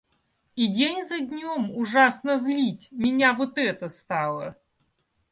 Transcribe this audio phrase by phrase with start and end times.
[0.55, 4.57] И день за днем ужасно злить меня вот это стало.